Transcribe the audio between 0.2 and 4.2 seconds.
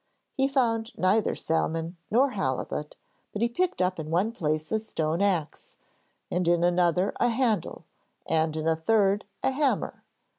He found neither salmon nor halibut, but he picked up in